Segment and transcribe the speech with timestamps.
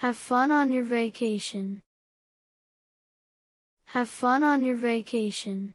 [0.00, 1.82] Have fun on your vacation.
[3.86, 5.74] Have fun on your vacation.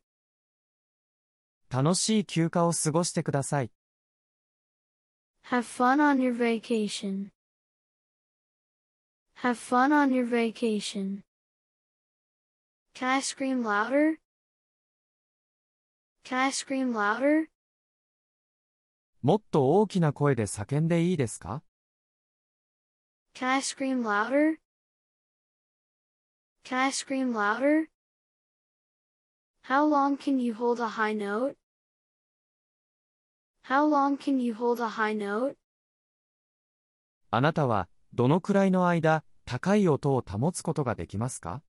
[1.69, 3.71] 楽しい休暇を過ごしてください。
[5.49, 7.31] Have fun on your vacation.
[9.41, 11.23] Have fun on your vacation.
[12.95, 14.19] Can I scream louder?
[16.23, 17.47] Can I scream louder?
[19.21, 21.61] もっと大きな声で叫んでいいですか
[23.35, 24.58] Can I scream louder?
[26.64, 27.89] Can I scream louder?
[29.62, 31.57] How long can you hold a high note?
[33.62, 35.56] How long can you hold a high note?
[37.30, 41.62] あなたは、どのくらいの間、高い音を保つことができますか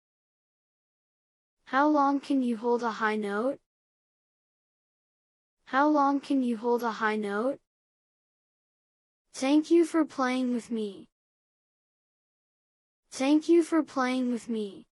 [1.72, 3.60] How long can you hold a high note?
[5.72, 7.60] How long can you hold a high note?
[9.34, 11.08] Thank you for playing with me.
[13.17, 14.89] Thank you for playing with me.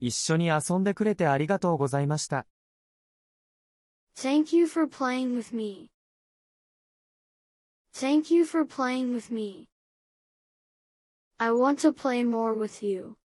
[0.00, 2.46] 一緒に遊んでくれてありがとうございました。
[4.16, 5.90] Thank you for playing with me.
[7.92, 9.68] Thank you for playing with me.
[11.36, 13.18] I want to play more with you.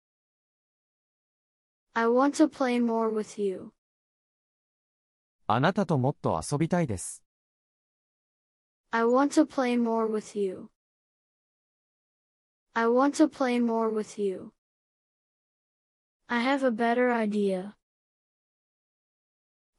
[1.93, 3.73] I want to play more with you.
[5.45, 7.23] あなたともっと遊びたいです。
[8.89, 10.71] I want to play more with you.
[12.78, 14.52] I want to play more with you.
[16.28, 17.76] I have a better idea.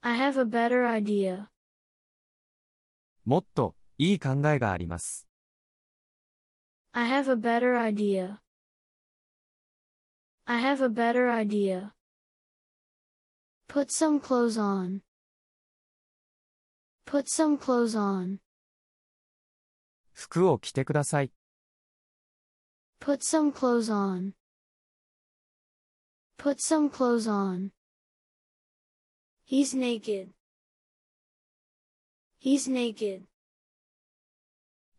[0.01, 1.49] I have a better idea.
[3.25, 5.27] もっと、いい考えがあります。
[6.91, 8.39] I have a better idea.
[10.45, 11.93] I have a better idea.
[13.67, 15.01] Put some clothes on.
[17.05, 18.37] Put some clothes on.
[20.13, 21.31] 服を着てください。
[22.99, 24.33] Put some clothes on.
[26.37, 27.71] Put some clothes on.
[29.43, 30.33] He's naked.
[32.39, 33.25] He's naked.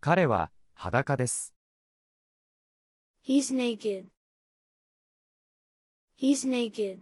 [0.00, 1.52] 彼は、裸です。
[3.24, 4.06] He's naked.
[6.16, 7.00] He's naked.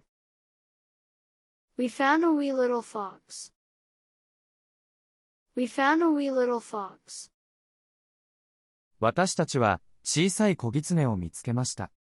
[1.77, 3.53] We found a wee little fox.
[5.55, 7.31] We found a wee little fox.
[9.01, 9.81] 私たちは、
[10.12, 11.92] 小さい小狐を見つけました。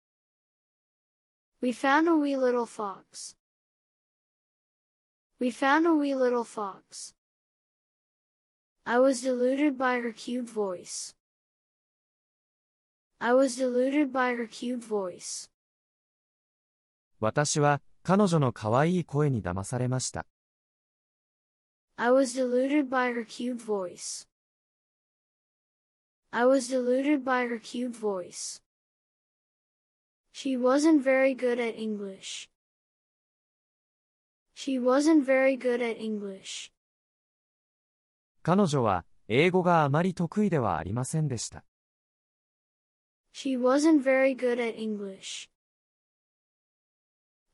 [1.61, 3.37] We found a wee little fox.
[5.39, 7.13] We found a wee little fox.
[8.83, 11.15] I was deluded by her cute voice.
[13.19, 15.51] I was deluded by her cute voice.
[17.19, 20.25] 私は、彼女の可愛い声に騙されました。
[21.95, 24.28] I was deluded by her cute voice.
[26.32, 28.60] I was deluded by her cute voice.
[30.32, 32.48] She wasn't very good at English.
[34.54, 36.72] She wasn't very good at English.
[38.42, 41.64] 彼女は、英語があまり得意ではありませんでした。
[43.32, 45.48] She wasn't very good at English.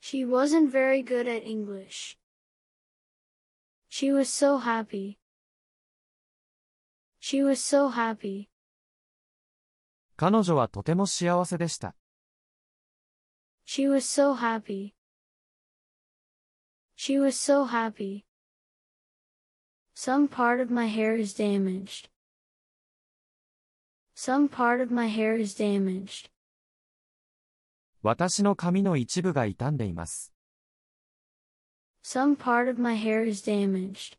[0.00, 2.18] She wasn't very good at English.
[3.88, 5.18] She was so happy.
[7.20, 8.48] She was so happy.
[10.17, 11.95] 彼女はとても幸せでした。
[13.65, 14.93] She was so happy.
[16.95, 18.23] She was so happy.
[19.93, 22.09] Some part of my hair is damaged.
[24.15, 26.29] Some part of my hair is damaged.
[28.01, 30.31] 私の髪の一部が傷んでいます。
[32.03, 34.17] Some part of my hair is damaged.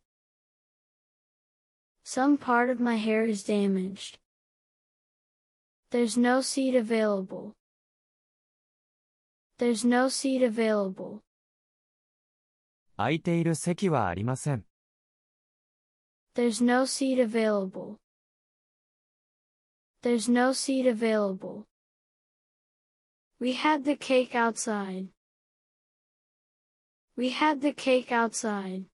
[2.04, 4.18] Some part of my hair is damaged.
[5.95, 7.53] There's no seat available.
[9.57, 11.21] There's no seat available.
[12.97, 14.65] 空いている席はありません。
[16.35, 17.97] There's no seat available.
[20.01, 21.65] There's no seat available.
[23.39, 25.09] We had the cake outside.
[27.17, 28.85] We had the cake outside.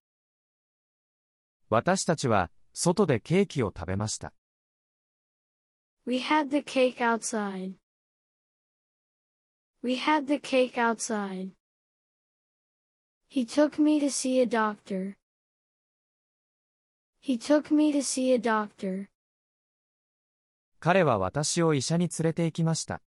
[1.69, 4.33] 私たちは、外でケーキを食べました。
[6.05, 7.73] We had the cake outside.
[9.81, 11.51] We had the cake outside.
[13.29, 15.17] He took me to see a doctor.
[17.19, 19.09] He took me to see a doctor.
[20.79, 23.01] 彼は私を医者に連れて行きました。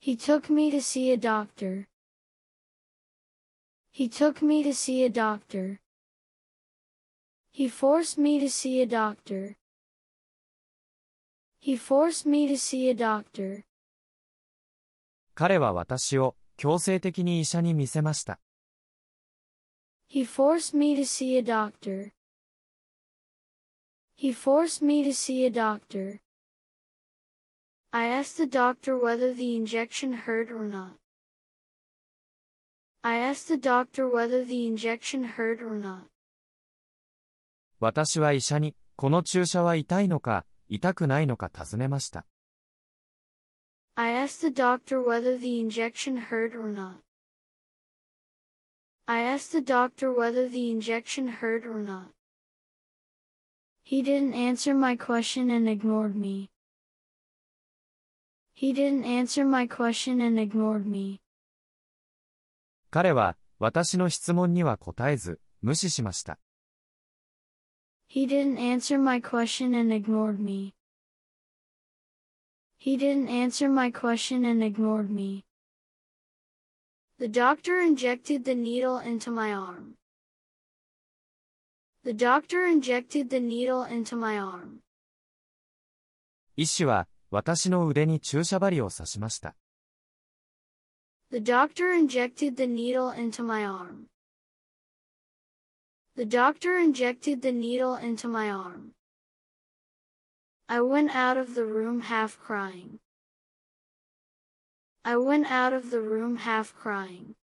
[0.00, 1.86] He took me to see a doctor.
[3.92, 5.80] He took me to see a doctor.
[7.52, 9.56] He forced me to see a doctor.
[11.62, 13.64] He forced me to see a doctor.
[15.34, 18.40] 彼は私を強制的に医者に見せました。
[20.10, 22.12] He forced me to see a doctor.
[24.16, 26.20] He forced me to see a doctor.
[27.90, 30.98] I asked the doctor whether the injection hurt or not.
[33.02, 36.08] I asked the doctor whether the injection hurt or not.
[37.80, 42.25] 私は医者に、この注射は痛いのか、 痛くないのか尋ねました。
[43.95, 47.03] I asked the doctor whether the injection hurt or not.
[49.05, 52.13] I asked the doctor whether the injection hurt or not.
[53.83, 56.49] He didn't answer my question and ignored me.
[58.55, 61.19] He didn't answer my question and ignored me.
[62.89, 66.39] 彼は、私の質問には答えず、無視しました。
[68.12, 70.72] He didn't answer my question and ignored me.
[72.78, 75.44] He didn't answer my question and ignored me.
[77.18, 79.94] The doctor injected the needle into my arm.
[82.04, 84.80] The doctor injected the needle into my arm.
[86.56, 89.54] 医師は、私の腕に注射針を刺しました。
[91.30, 94.06] The doctor injected the needle into my arm.
[96.16, 98.94] The doctor injected the needle into my arm.
[100.68, 102.98] I went out of the room half crying.
[105.04, 107.36] I went out of the room half crying.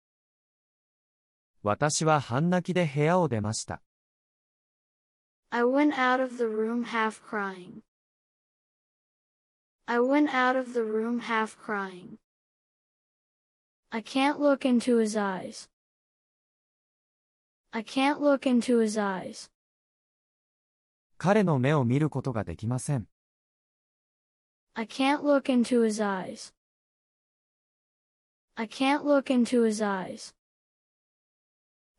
[1.64, 3.82] 私は半泣きで部屋を出ました。
[5.50, 7.84] I went out of the room half crying.
[9.86, 12.18] I went out of the room half crying.
[13.92, 15.70] I can't look into his eyes.
[17.71, 19.51] I can't look into his eyes.
[21.19, 23.07] 彼の目を見ることができません。
[24.75, 26.55] I can't look into his eyes.
[28.55, 30.33] I can't look into his eyes.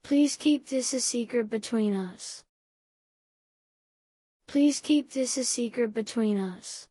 [0.04, 2.46] Please keep this a secret between us.
[4.48, 6.90] Please keep this a secret between us.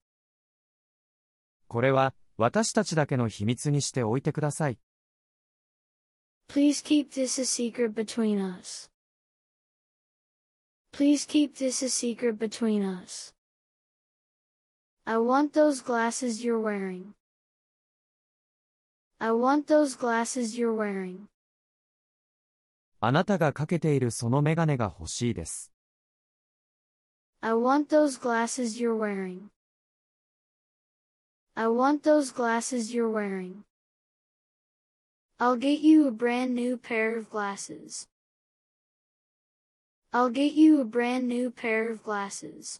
[1.66, 4.78] これは、私たちだけの秘密にしておいてください。
[6.47, 8.89] Please keep this a secret between us.
[10.91, 13.33] Please keep this a secret between us.
[15.05, 17.15] I want those glasses you're wearing.
[19.19, 21.27] I want those glasses you're wearing.
[23.00, 25.73] あなたがかけているそのメガネが欲しいです。
[27.41, 29.50] I want those glasses you're wearing.
[31.55, 33.65] I want those glasses you're wearing.
[35.39, 38.07] I'll get you a brand new pair of glasses.
[40.13, 42.79] I'll get you a brand new pair of glasses.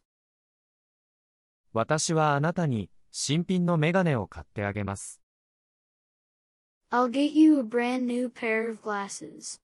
[1.74, 5.20] 私はあなたに、新品のメガネを買ってあげます。
[6.92, 9.60] I'll get you a brand new pair of glasses.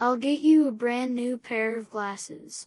[0.00, 2.66] I'll get you a brand new pair of glasses.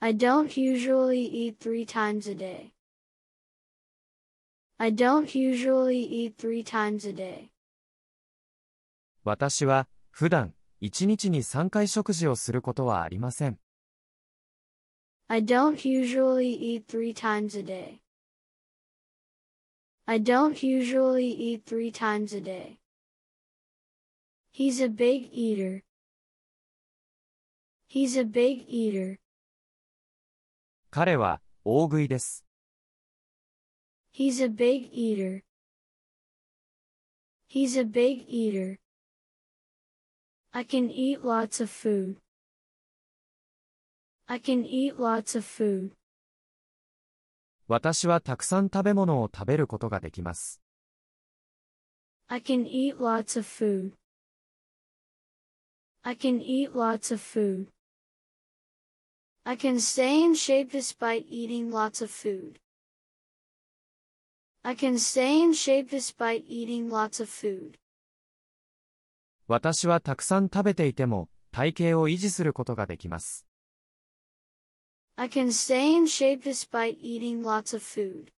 [0.00, 2.71] I don't usually eat three times a day.
[4.83, 7.51] I don't usually eat three times a day.
[9.23, 13.57] 私は、普段、1日に3回食事をすることはありません。
[15.29, 18.01] I don't usually eat three times a day.
[20.05, 22.79] I don't usually eat three times a day.
[24.51, 25.83] He's a big eater.
[27.87, 29.17] He's a big eater.
[30.89, 32.43] 彼は、大食いです。
[34.12, 35.42] He's a big eater.
[37.46, 38.78] He's a big eater.
[40.52, 42.16] I can eat lots of food.
[44.26, 45.92] I can eat lots of food.
[47.68, 50.60] 私はたくさん食べ物を食べることができます。
[52.28, 53.92] I can eat lots of food.
[56.02, 57.68] I can eat lots of food.
[59.44, 62.58] I can stay in shape despite eating lots of food.
[64.62, 67.78] I can stay in shape despite eating lots of food.
[69.46, 73.46] 私はたくさん食べていても、体型を維持することができます。
[75.16, 78.30] I can stay in shape despite eating lots of food.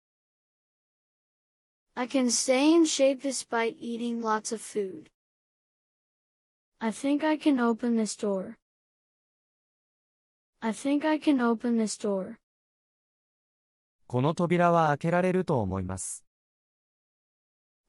[1.94, 5.11] I can stay in shape despite eating lots of food.
[6.78, 8.56] I think I can open this door.
[10.61, 12.38] I think I can open this door.
[14.13, 16.24] この扉は開けられると思います。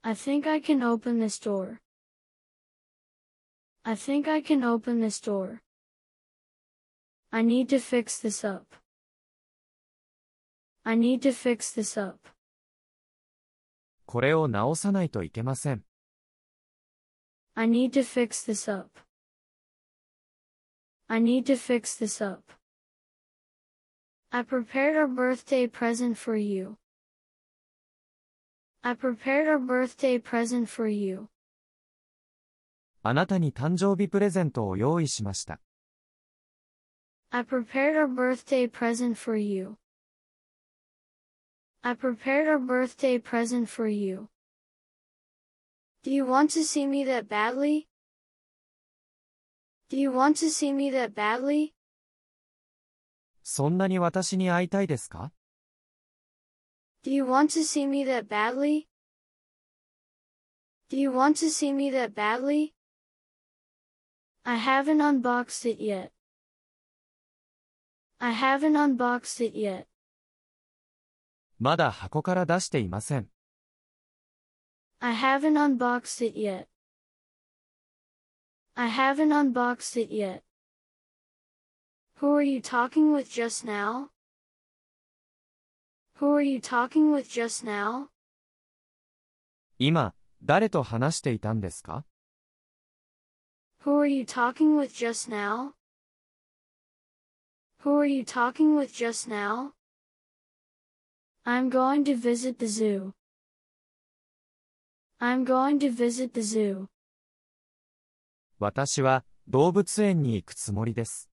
[0.00, 1.80] I think I can open this door.
[3.82, 5.58] I think I can open this door.
[7.30, 8.74] I need to fix this up.
[10.82, 12.26] I need to fix this up.
[14.06, 15.84] これを直さないといけません。
[17.54, 18.98] I need to fix this up.
[21.06, 22.50] I need to fix this up.
[24.33, 26.77] I prepared our birthday present for you.
[28.83, 31.29] I prepared our birthday present for you.
[33.01, 35.59] あなたに誕生日プレゼントを用意しました。
[37.31, 39.77] I prepared our birthday present for you.
[41.81, 44.29] I prepared our birthday present for you.
[46.03, 47.87] Do you want to see me that badly?
[49.89, 51.72] Do you want to see me that badly?
[53.44, 55.30] そんなに私に会いたいですか
[57.04, 58.88] Do you want to see me that badly?
[60.88, 62.72] Do you want to see me that badly?
[64.44, 66.12] I haven't unboxed it yet.
[68.18, 69.86] I haven't unboxed it yet.
[71.58, 73.28] まだ箱から出していません。
[75.00, 76.68] I haven't unboxed it yet.
[78.74, 80.42] I haven't unboxed it yet.
[82.21, 84.09] Who are you talking with just now?
[86.19, 88.09] Who are you talking with just now?
[89.77, 92.05] 今、誰と話していたんですか
[93.85, 95.73] Who are you talking with just now?
[97.83, 99.71] Who are you talking with just now?
[101.45, 103.13] I'm going to visit the zoo.
[105.21, 106.87] I'm going to visit the zoo.
[108.59, 111.29] 私は動物園に行くつもりです。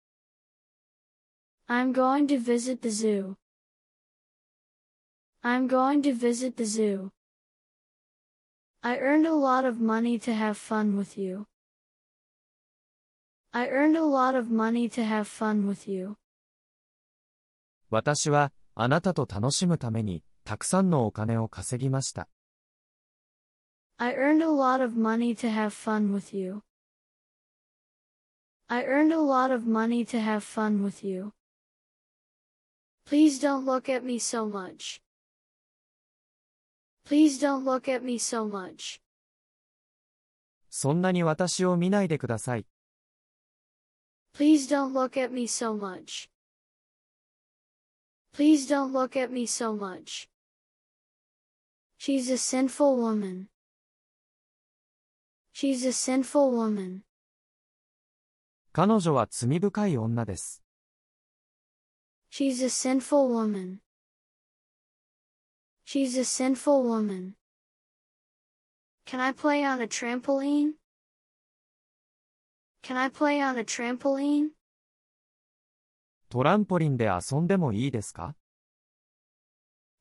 [1.71, 3.37] I'm going to visit the zoo.
[5.43, 7.11] I'm going to visit the zoo.
[8.83, 11.47] I earned a lot of money to have fun with you.
[13.53, 16.17] I earned a lot of money to have fun with you.
[17.91, 22.29] 私はあなたと楽しむためにたくさんのお金を稼ぎました。
[23.99, 26.63] I earned a lot of money to have fun with you.
[28.69, 31.33] I earned a lot of money to have fun with you.
[33.11, 35.01] Please don't look at me so much.
[37.05, 39.01] Please don't look at me so much.
[40.71, 42.67] そんなに私を見ないでください。
[44.35, 46.29] Please don't look at me so much.
[48.35, 50.29] Please don't look at me so much.
[51.97, 53.49] She's a sinful woman.
[55.55, 57.03] She's a sinful woman.
[58.73, 60.60] 彼女は罪深い女です。
[62.31, 63.81] She's a sinful woman.
[65.85, 67.37] She's a sinful woman.
[69.07, 70.73] Can I play on a trampoline?
[72.83, 74.51] Can I play on a trampoline?
[76.29, 78.35] トランポリンで遊んでもいいですか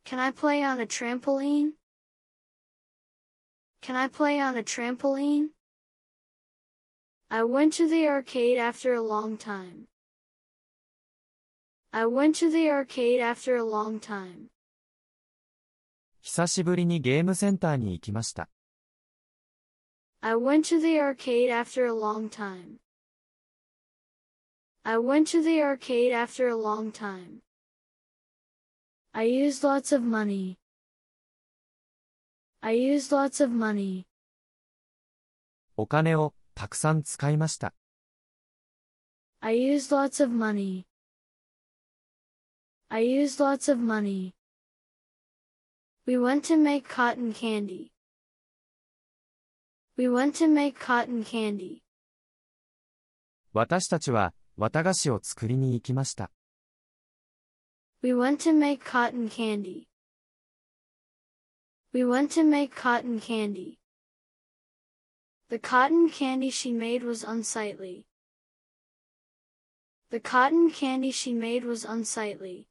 [0.05, 1.73] Can I play on a trampoline?
[3.81, 5.49] Can I play on a trampoline?
[7.29, 9.87] I went to the arcade after a long time.
[11.91, 14.49] I went to the arcade after a long time.
[16.21, 18.49] 久しぶりにゲームセンターに行きました。
[20.21, 22.79] I went to the arcade after a long time.
[24.83, 27.41] I went to the arcade after a long time.
[29.13, 30.57] I used lots of money.
[32.61, 34.05] I used lots of money.
[35.77, 37.73] お金をたくさん使いました。
[39.41, 40.85] I used lots of money.
[42.89, 44.33] I used lots of money.
[46.05, 47.91] We went to make cotton candy.
[49.97, 51.81] We went to make cotton candy.
[53.53, 56.31] 私たちは綿菓子を作りに行きました。
[58.01, 59.87] We went to make cotton candy.
[61.91, 63.79] We went to make cotton candy.
[65.49, 68.05] The cotton candy she made was unsightly.
[70.11, 72.67] The cotton candy she made was unsightly.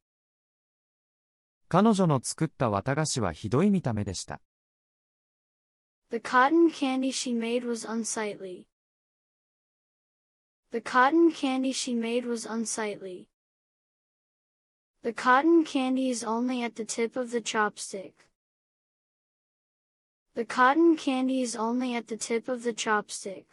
[1.72, 4.42] 彼女の作った綿菓子はひどい見た目でした。
[6.10, 8.66] The cotton candy she made was unsightly.
[10.72, 13.28] The cotton candy she made was unsightly.
[15.04, 18.14] The cotton candy is only at the tip of the chopstick.
[20.34, 23.46] The cotton candy is only at the tip of the chopstick.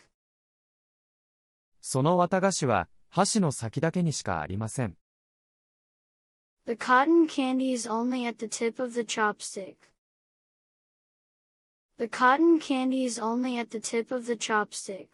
[1.83, 4.97] その綿菓子は箸の先だけにしかありません。
[6.66, 9.76] The cotton candy is only at the tip of the chopstick.
[11.98, 15.08] The cotton candy is only at the tip of the chopstick.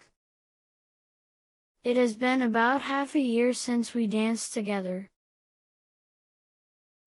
[1.83, 5.09] It has been about half a year since we danced together.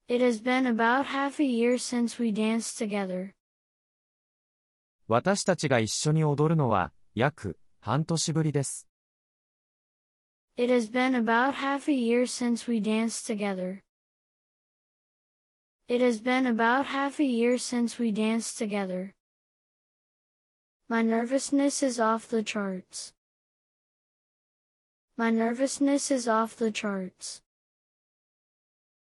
[0.08, 3.34] It has been about half a year since we danced together.
[5.06, 8.86] 私たちが一緒に踊るのは、約、半年ぶりです。
[10.56, 13.82] It has been about half a year since we danced together.
[15.88, 19.14] It has been about half a year since we danced together.
[20.88, 23.12] My nervousness is off the charts.
[25.16, 27.42] My nervousness is off the charts.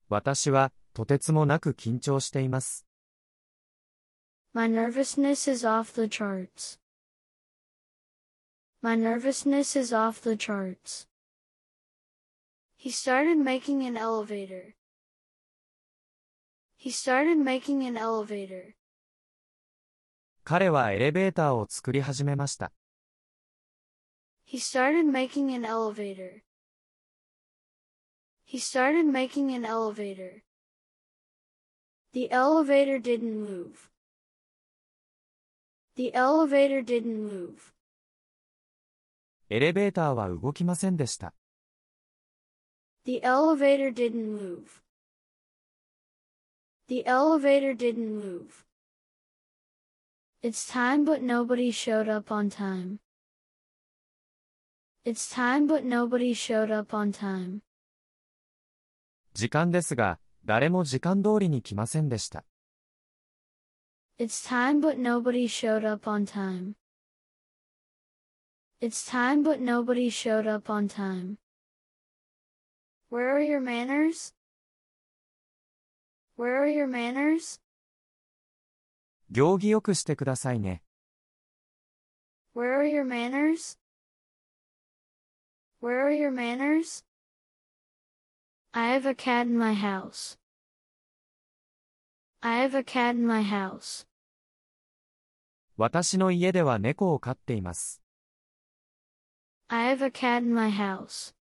[0.09, 2.85] 私は、とてつもなく緊張しています。
[4.53, 6.79] My nervousness is off the charts.
[8.81, 11.07] My nervousness is off the charts.
[12.77, 14.75] He started making an elevator.
[16.81, 18.75] He started making an elevator.
[20.43, 22.71] 彼はエレベーターを作り始めました。
[24.45, 26.43] He started making an elevator.
[28.45, 30.43] He started making an elevator.
[32.13, 33.89] The elevator didn't move.
[35.95, 37.73] The elevator didn't move.
[39.49, 41.33] エレベーターは動きませんでした。
[43.03, 44.80] The elevator didn't move.
[46.87, 48.65] The elevator didn't move.
[50.41, 52.99] It's time but nobody showed up on time.
[55.03, 57.61] It's time but nobody showed up on time.
[59.33, 62.43] 時間ですが、誰も時間通りに来ませんでした。
[64.17, 66.75] It's time but nobody showed up on time.
[68.81, 71.37] It's time but nobody showed up on time.
[73.09, 74.33] Where are your manners?
[76.37, 77.59] Where are your manners?
[79.29, 80.83] 行儀よくしてくださいね。
[82.55, 83.77] Where are your manners?
[85.81, 87.03] Where are your manners?
[88.71, 90.37] I have a cat in my house.
[92.41, 94.07] I have a cat in my house.
[95.77, 98.01] 私の家では猫を飼っています。
[99.67, 101.33] I have a cat in my house.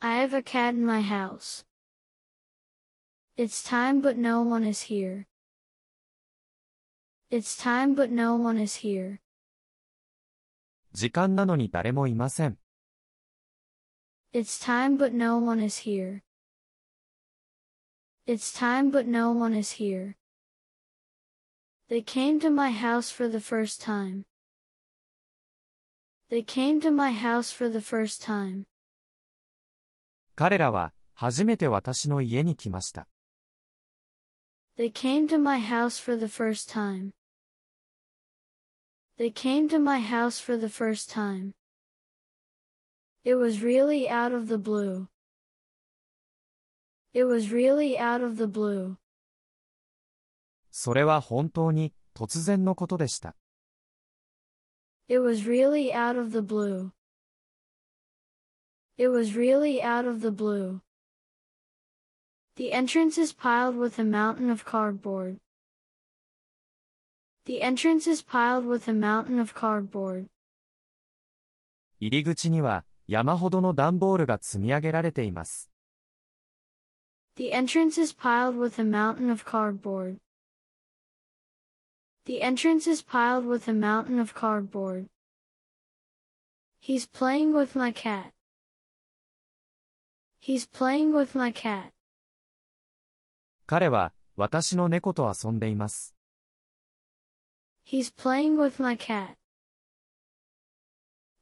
[0.00, 1.66] I have a cat in my house.
[3.36, 5.26] It's time but no one is here.
[7.30, 9.20] It's time but no one is here.
[10.92, 12.58] 時間なのに誰もいません。
[14.32, 16.22] It's time but no one is here.
[18.26, 20.16] It's time but no one is here.
[21.88, 24.24] They came to my house for the first time.
[26.30, 28.66] They came to my house for the first time.
[30.36, 33.08] 彼らは、初めて私の家に来ました。
[34.76, 37.12] They came to my house for the first time.
[39.18, 41.52] They came to my house for the first time.
[43.22, 45.08] It was really out of the blue.
[47.12, 48.96] It was really out of the blue.
[50.70, 53.36] それは本当に、突然のことでした。
[55.08, 56.92] It was really out of the blue.
[58.96, 60.80] It was really out of the blue.
[62.56, 65.38] The entrance is piled with a mountain of cardboard.
[67.46, 70.28] The entrance is piled with a mountain of cardboard.
[71.98, 75.70] 入り口には、山ほどの段ボールが積み上げられています。
[77.36, 80.18] The entrance is piled with a mountain of cardboard.
[82.26, 85.06] The entrance is piled with a mountain of cardboard.
[86.78, 88.32] He's playing with my cat.
[90.38, 91.92] He's playing with my cat.
[93.67, 96.15] 彼は、私の猫と遊んでいます。
[97.83, 99.37] He's playing with my cat.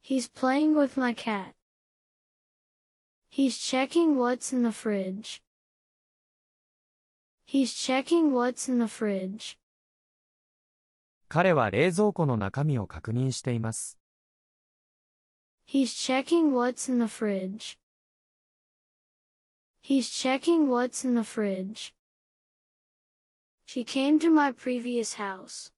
[0.02, 1.54] He's playing with my cat.
[3.30, 5.42] He's checking what's in the fridge.
[7.46, 9.58] He's checking what's in the fridge.
[11.28, 14.00] 彼は冷蔵庫の中身を確認しています。
[15.68, 17.78] He's checking what's in the fridge.
[19.82, 21.94] He's checking what's in the fridge.
[23.67, 25.71] She came to my previous house.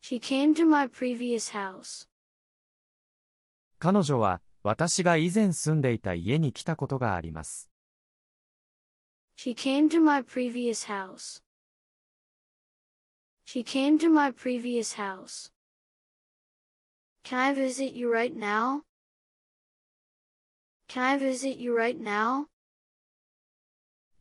[0.00, 2.06] She came to my previous house.
[3.78, 7.70] 彼女は、私が以前住んでいた家に来たことがあります。
[9.36, 11.42] She came to my previous house.
[13.46, 15.50] She came to my previous house.
[17.24, 18.82] Can I visit you right now?
[20.88, 22.46] Can I visit you right now?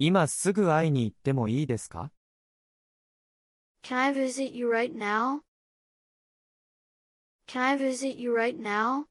[0.00, 2.12] 今すぐ会いに行ってもいいですか
[3.82, 5.40] Can I visit you right now?
[7.48, 9.06] Can I visit you right now?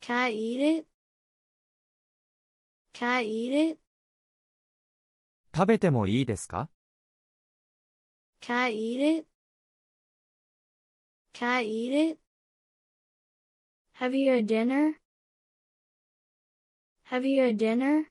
[0.00, 0.86] Can I eat it?
[2.94, 3.78] Can I eat it?
[5.54, 6.70] 食べてもいいですか
[8.40, 9.26] Can I eat it?
[11.34, 12.18] Can I eat it?
[13.98, 14.94] Have you a dinner?
[17.10, 18.09] Have you a dinner?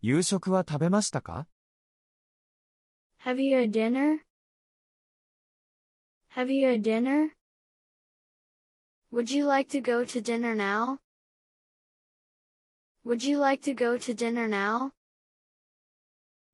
[0.00, 1.46] 夕食は食べましたか
[3.24, 4.18] Have you a dinner?
[6.34, 7.30] Have you a dinner?
[9.12, 10.98] Would you like to go to dinner now?
[13.04, 14.92] Would you like to go to dinner now?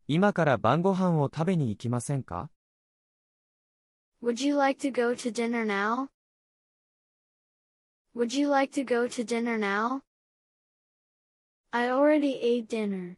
[0.06, 2.50] 今から晩ご飯を食べに行きませんか
[4.22, 6.08] Would you like to go to dinner now?
[8.14, 10.02] Would you like to go to dinner now?
[11.70, 13.16] I already ate dinner.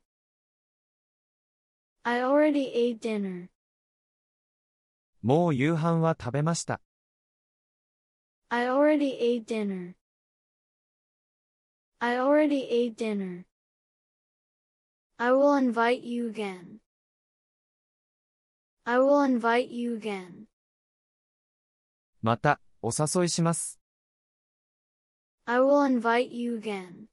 [2.04, 3.48] I already ate dinner.
[5.22, 6.80] もう夕飯は食べました。
[8.48, 9.94] I already ate dinner.
[12.00, 13.44] I already ate dinner.
[15.18, 16.80] I will invite you again.
[18.84, 20.46] I will invite you again.
[22.22, 23.78] また、お誘いします。
[25.44, 27.06] I will invite you again.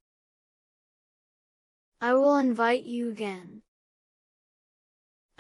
[2.00, 3.62] I will invite you again.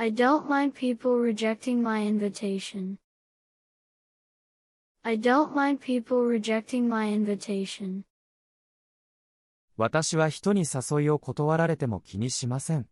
[0.01, 2.97] I don't mind people rejecting my invitation.
[5.03, 8.03] I don't mind people rejecting my invitation.
[9.77, 12.87] 私は人に誘いを断られても気にしません。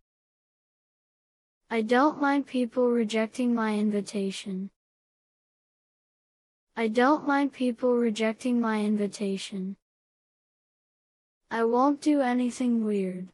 [1.68, 4.70] I don't mind people rejecting my invitation.
[6.76, 9.76] I don't mind people rejecting my invitation.
[11.50, 13.30] I won't do anything weird.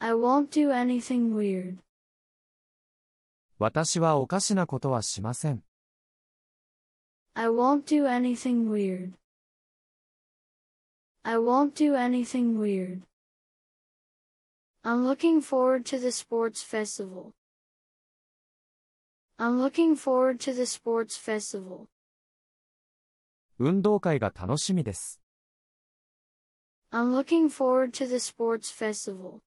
[0.00, 1.78] I won't do anything weird.
[3.58, 5.62] 私はおかしなことはしません。
[7.34, 9.12] I won't do anything weird.
[11.22, 13.02] I won't do anything weird.
[14.82, 17.32] I'm looking forward to the sports festival.
[19.38, 21.88] I'm looking forward to the sports festival.
[23.58, 25.20] 運動会が楽しみです。
[26.92, 29.40] I'm looking forward to the sports festival.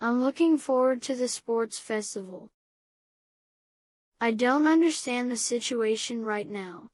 [0.00, 2.48] I'm looking forward to the sports festival.
[4.20, 6.88] I don't understand the situation right now.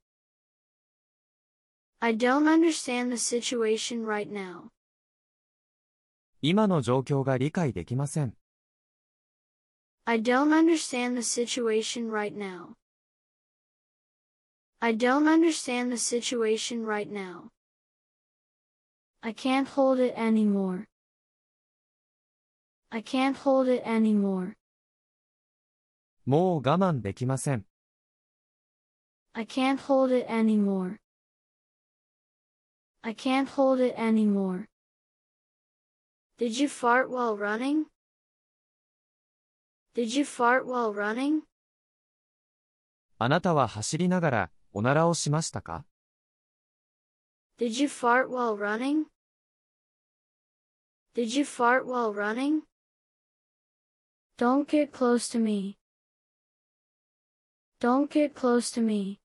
[2.00, 4.70] I don't understand the situation right now.
[6.42, 8.34] 今の状況が理解できません。
[10.04, 12.74] I don't understand the situation right now.
[14.80, 17.48] I don't understand the situation right now.
[19.22, 20.86] I can't hold it anymore.
[22.90, 24.54] I can't hold it anymore.
[26.24, 27.64] もう我慢できません。
[29.32, 30.98] I can't hold it anymore.
[33.02, 34.66] I can't hold it anymore.
[36.38, 37.86] Did you fart while running?
[39.94, 41.42] Did you fart while running?
[43.18, 45.84] あなたは走りながら、おならをしましたか
[47.58, 49.06] Did you fart while running?
[51.14, 52.62] Did you fart while running?
[54.37, 55.77] Don't get close to me.
[57.79, 59.19] Don't get close to me.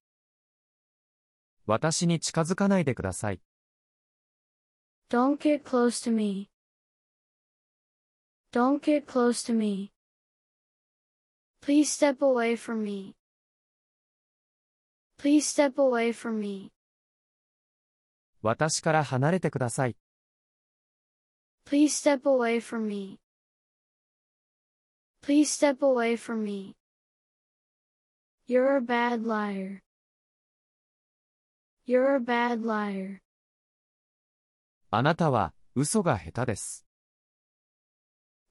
[1.65, 3.41] 私に近づかないでください。
[5.09, 6.49] Don't get close to me.
[8.51, 9.91] Don't get close to me.
[11.61, 13.15] Please step away from me.
[15.17, 16.71] Please step away from me.
[18.41, 19.97] 私から離れてください。
[21.65, 23.19] Please step away from me.
[25.27, 26.77] Please step away from me.
[28.47, 29.81] You're a bad liar.
[31.85, 33.19] You're a bad liar.
[34.89, 36.85] あなたは、嘘が下手です。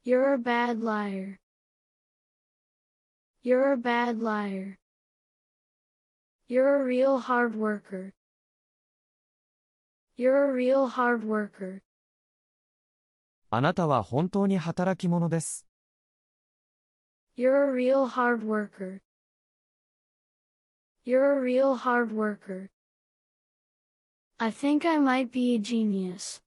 [0.05, 1.39] You're a bad liar.
[3.43, 4.77] You're a bad liar.
[6.47, 8.13] You're a real hard worker.
[10.19, 11.81] You're a real hard worker.
[13.49, 15.66] あなたは本当に働き者です。
[17.36, 19.02] You're a real hard worker.
[21.04, 22.70] You're a real hard worker.
[24.40, 26.42] I think I might be a genius.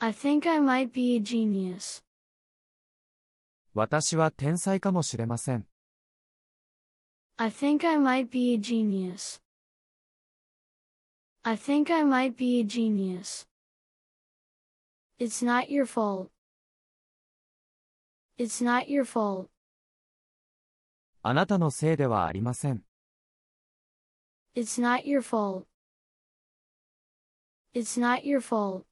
[0.00, 2.02] I think I might be a genius.
[3.74, 5.66] 私は天才かもしれません。
[7.36, 9.42] I think I might be a genius.
[11.42, 13.46] I think I might be a genius.
[15.18, 16.30] It's not your fault.
[18.41, 19.51] It's not your fault.
[21.21, 22.83] あなたのせいではありません。
[24.55, 25.67] It's not your fault.
[27.75, 28.85] It's not your fault.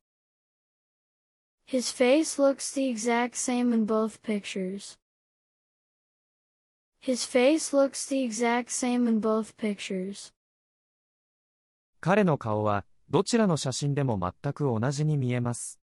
[1.66, 5.00] His face looks the exact same in both pictures.
[7.02, 10.32] His face looks the exact same in both pictures.
[12.00, 15.80] 彼の顔は、どちらの写真でも全く同じに見えます。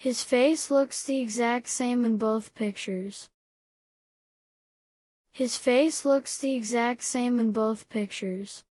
[0.00, 3.28] His face looks the exact same in both pictures.
[5.32, 8.64] His face looks the exact same in both pictures.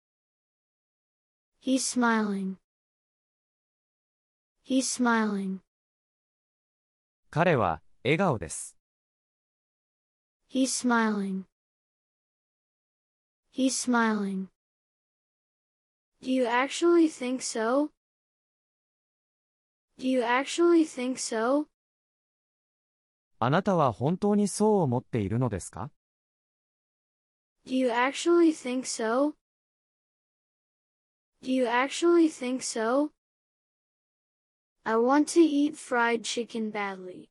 [1.59, 2.59] He's smiling.
[4.63, 5.61] He's smiling.
[7.31, 8.77] 彼は、笑顔です。
[10.49, 11.47] He's smiling.
[13.51, 14.49] He's smiling.
[16.21, 17.91] Do you actually think so?
[19.99, 21.67] Do you actually think so?
[23.39, 25.91] あなたは本当にそう思っているのですか
[27.67, 29.35] Do you actually think so?
[31.43, 33.11] Do you actually think so?
[34.85, 37.29] I want to eat fried chicken badly.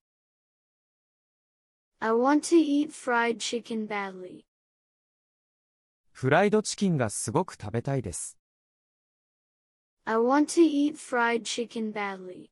[1.99, 4.45] I want to eat fried chicken badly.
[6.11, 8.37] フライドチキンがすごく食べたいです。
[10.05, 12.49] I want to eat fried chicken badly.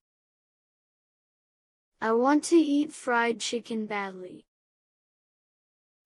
[2.04, 4.46] I want to eat fried chicken badly.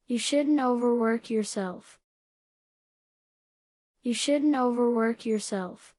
[0.08, 2.00] You shouldn't overwork yourself.
[4.02, 5.96] You shouldn't overwork yourself.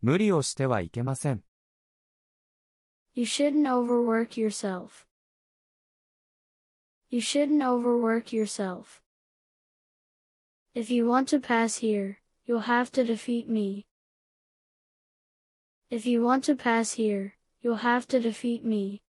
[0.00, 1.42] 無理をしてはいけません。
[3.14, 5.06] You shouldn't overwork yourself.
[7.10, 9.02] You shouldn't overwork yourself.
[10.74, 13.86] If you want to pass here, you'll have to defeat me.
[15.90, 19.01] If you want to pass here, you'll have to defeat me.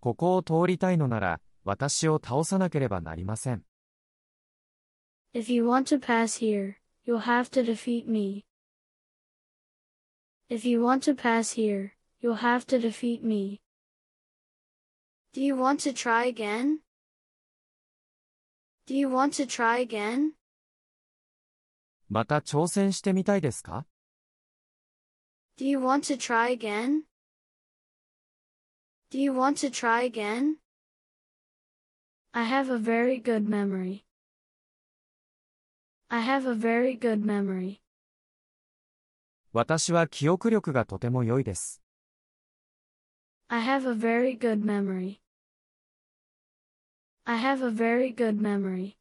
[0.00, 3.64] ここを通りたいのなら、私を倒さなければなりません。
[5.32, 6.74] If you want to pass here,
[7.06, 8.44] you'll have to defeat me.
[10.48, 13.60] If you want to pass here, you'll have to defeat me.
[15.32, 16.80] Do you want to try again?
[18.86, 20.32] Do you want to try again?
[22.08, 23.86] また挑戦してみたいですか
[25.59, 27.03] Do you want to try again?
[29.09, 30.57] Do you want to try again?
[32.33, 34.05] I have a very good memory.
[36.09, 37.81] I have a very good memory.
[39.53, 41.81] 私は記憶力がとても良いです。
[43.47, 45.21] I have a very good memory.
[47.25, 48.97] I have a very good memory.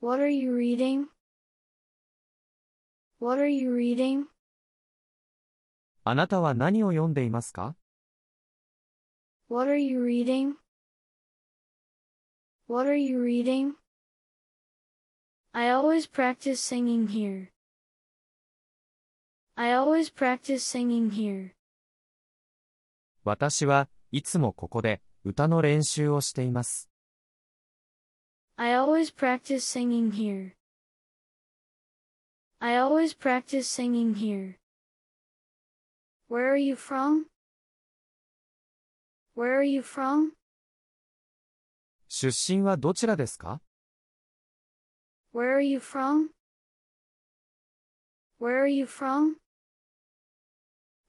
[0.00, 1.08] What are you reading?
[3.18, 4.26] What are you reading?
[6.03, 7.75] あなたは何を読んでいますか
[9.49, 10.55] What are you reading?
[12.67, 13.73] What are you reading?
[15.53, 17.49] I always practice singing here.
[19.55, 21.51] I always practice singing here.
[23.23, 26.89] 私はいつもここで歌の練習をしています。
[28.55, 30.53] I always practice singing here.
[32.59, 34.60] I always practice singing here.
[36.30, 37.26] Where are you from?
[39.34, 40.32] Where are you from?
[42.08, 43.60] 出身はどちらですか
[45.34, 46.30] Where are you from?
[48.40, 49.36] Where are you from?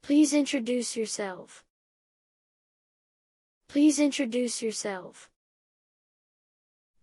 [0.03, 1.63] Please introduce yourself.
[3.69, 5.29] Please introduce yourself.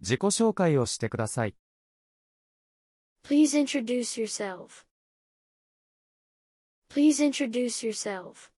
[0.01, 1.55] 自己紹介をしてください。
[3.25, 4.85] Please introduce yourself.
[6.88, 8.51] Please introduce yourself.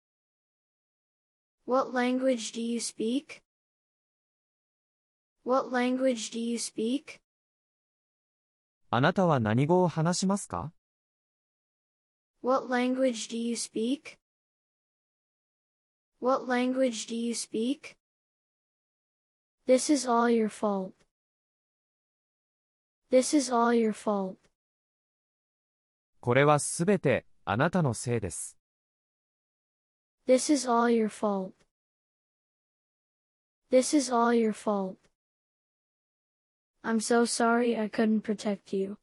[1.65, 3.43] What language do you speak?
[5.43, 7.21] What language do you speak?
[8.91, 10.73] あなたは何語を話しますか
[12.43, 14.19] What language do you speak?
[16.21, 17.97] What language do you speak?
[19.67, 20.93] This is all your fault.
[23.11, 24.37] This is all your fault.
[26.21, 28.58] これはすべて あなたのせいです。
[30.28, 31.54] This is all your fault.
[33.72, 34.98] This is all your fault.
[36.84, 38.98] I'm so sorry I couldn't protect you.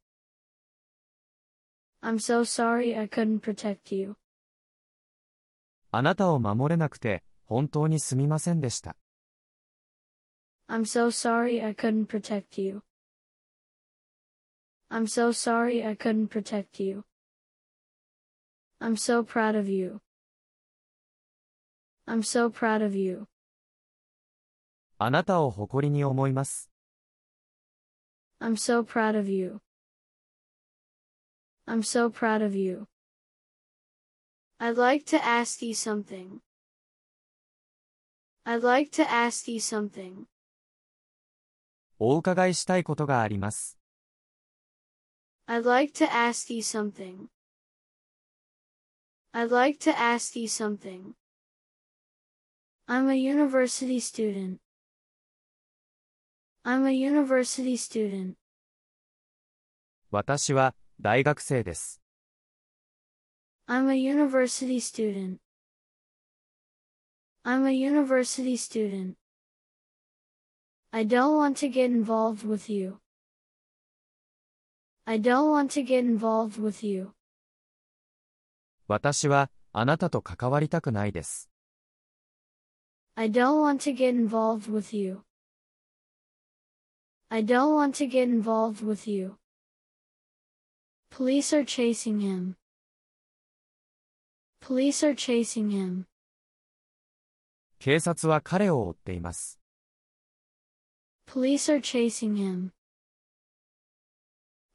[2.01, 4.17] I'm so sorry I couldn't protect you.
[5.91, 8.97] あなたを守れなくて本当にすみませんでした。
[10.69, 12.83] I'm so sorry I couldn't protect you.
[14.91, 17.05] I'm so sorry I couldn't protect you.
[18.80, 20.02] I'm so proud of you.
[22.08, 23.28] I'm so proud of you.
[24.98, 26.70] あなたを誇りに思います。
[28.40, 29.62] I'm so proud of you.
[31.66, 32.88] I'm so proud of you.
[34.60, 36.42] I'd like to ask you something.
[38.46, 40.26] I'd like to ask you something.
[42.00, 43.78] お伺いしたいことがあります。
[45.48, 47.28] I'd like to ask you something.
[49.34, 51.16] I'd like to ask you something.
[52.88, 54.60] I'm a university student.
[56.66, 58.36] I'm a university student.
[60.12, 62.00] 私は大学生です。
[63.68, 65.40] I'm a university student.
[67.44, 69.16] I'm a university student.
[70.92, 73.00] I don't want to get involved with you.
[75.06, 77.14] I don't want to get involved with you.
[78.89, 81.51] 私はあなたと関わりたくないです。
[83.17, 85.25] I don't want to get involved with you.
[87.29, 89.37] I don't want to get involved with you.
[91.11, 92.55] Police are chasing him.
[94.61, 96.07] Police are chasing him.
[97.79, 99.61] 警察は彼を追っています。
[101.27, 102.71] Police are chasing him.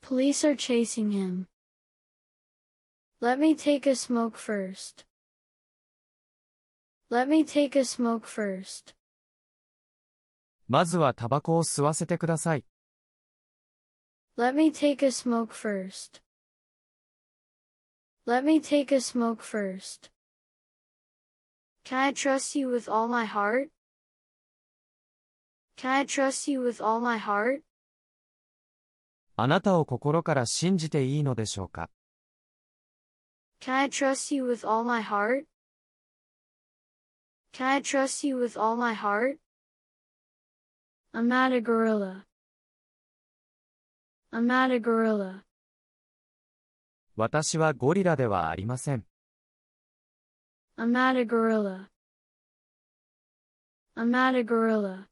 [0.03, 1.47] Police are chasing him.
[3.22, 5.04] Let me take a smoke first.
[7.10, 8.94] Let me take a smoke first.
[10.68, 12.64] まずはタバコを吸わせてください。
[14.36, 16.22] Let me take a smoke first.
[18.26, 20.10] Let me take a smoke first.
[21.84, 23.70] Can I trust you with all my heart?
[25.76, 27.62] Can I trust you with all my heart?
[29.36, 31.88] あなたを心から信じていいのでしょうか
[33.62, 35.44] Can I trust you with all my heart?
[37.52, 39.38] Can I trust you with all my heart?
[41.12, 42.24] I'm not a gorilla.
[44.32, 45.44] I'm not a gorilla.
[47.16, 49.04] 私はゴリラではありません。
[50.76, 51.88] I'm not a gorilla.
[53.96, 55.08] I'm not a gorilla.